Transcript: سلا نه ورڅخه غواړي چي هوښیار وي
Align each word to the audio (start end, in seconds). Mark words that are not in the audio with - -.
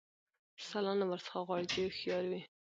سلا 0.67 0.93
نه 0.99 1.05
ورڅخه 1.09 1.39
غواړي 1.47 1.65
چي 1.71 1.79
هوښیار 1.83 2.23
وي 2.29 2.41